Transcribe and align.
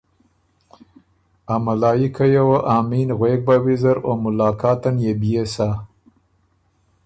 ا 1.53 1.55
ملایِکئ 1.65 2.27
یه 2.33 2.43
وه 2.47 2.57
آمین 2.75 3.09
غوېک 3.17 3.41
بَۀ 3.47 3.55
ویزر 3.65 3.97
او 4.05 4.11
ملاقاتن 4.23 4.95
يې 5.05 5.13
بيې 5.21 5.43
سَۀ۔ 5.53 5.69